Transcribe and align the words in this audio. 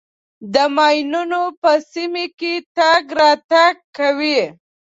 د 0.53 0.55
ماینونو 0.75 1.41
په 1.61 1.71
سیمه 1.93 2.25
کې 2.39 2.53
تګ 2.77 3.03
راتګ 3.19 3.75
کوئ. 3.97 4.39